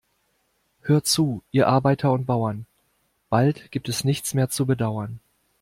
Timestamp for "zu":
1.05-1.43, 4.49-4.65